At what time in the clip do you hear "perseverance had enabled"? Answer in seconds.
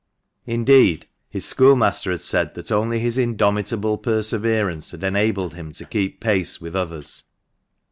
3.99-5.53